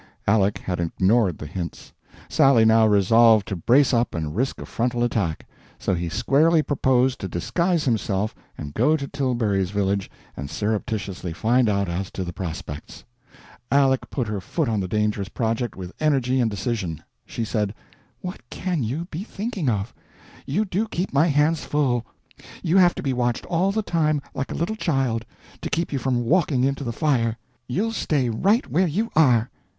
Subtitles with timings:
[0.27, 1.93] Aleck had ignored the hints.
[2.27, 5.45] Sally now resolved to brace up and risk a frontal attack.
[5.77, 11.69] So he squarely proposed to disguise himself and go to Tilbury's village and surreptitiously find
[11.69, 13.03] out as to the prospects.
[13.71, 17.03] Aleck put her foot on the dangerous project with energy and decision.
[17.23, 17.75] She said:
[18.21, 19.93] "What can you be thinking of?
[20.47, 22.07] You do keep my hands full!
[22.63, 25.25] You have to be watched all the time, like a little child,
[25.61, 27.37] to keep you from walking into the fire.
[27.67, 29.51] You'll stay right where you are!"